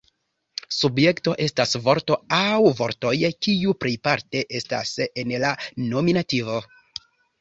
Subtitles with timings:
[0.75, 3.13] Subjekto estas vorto aŭ vortoj
[3.49, 5.53] kiu plejparte estas en la
[5.93, 6.57] nominativo.